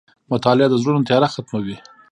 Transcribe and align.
•مطالعه 0.31 0.67
د 0.69 0.73
زړونو 0.81 1.05
تیاره 1.07 1.27
ختموي. 1.33 1.77